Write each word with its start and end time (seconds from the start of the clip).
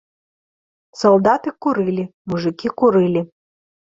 Салдаты 1.01 1.49
курылі, 1.65 2.03
мужыкі 2.31 2.67
курылі. 2.83 3.21